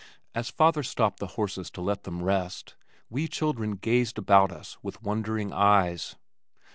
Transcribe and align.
As 0.33 0.49
father 0.49 0.81
stopped 0.81 1.19
the 1.19 1.27
horses 1.37 1.69
to 1.69 1.79
let 1.81 2.05
them 2.05 2.23
rest, 2.23 2.73
we 3.07 3.27
children 3.27 3.73
gazed 3.75 4.17
about 4.17 4.51
us 4.51 4.75
with 4.81 5.03
wondering 5.03 5.53
eyes. 5.53 6.15